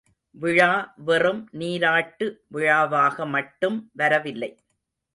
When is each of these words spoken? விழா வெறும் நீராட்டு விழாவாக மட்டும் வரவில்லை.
விழா 0.35 0.69
வெறும் 1.05 1.49
நீராட்டு 1.51 2.27
விழாவாக 2.47 3.25
மட்டும் 3.27 3.89
வரவில்லை. 3.93 4.51